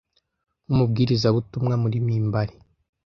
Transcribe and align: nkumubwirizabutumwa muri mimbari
nkumubwirizabutumwa 0.71 1.73
muri 1.83 1.97
mimbari 2.07 2.55